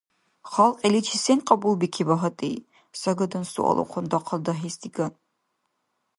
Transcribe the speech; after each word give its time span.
Халкь 0.51 0.81
иличи 0.87 1.17
сен 1.23 1.39
кьабулбикиба, 1.47 2.15
гьатӏи?– 2.21 2.51
сагадан 2.99 3.45
суалухъун 3.51 4.05
дахъал 4.11 4.39
дагьес 4.45 4.75
диган. 4.81 5.13